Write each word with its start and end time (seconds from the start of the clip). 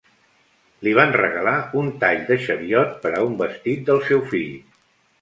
Li 0.87 0.93
van 0.99 1.13
regalar 1.17 1.53
un 1.83 1.93
tall 2.05 2.25
de 2.33 2.39
xeviot 2.49 2.99
per 3.07 3.15
a 3.15 3.23
un 3.31 3.39
vestit 3.47 3.89
del 3.93 4.05
seu 4.13 4.29
fill. 4.35 4.55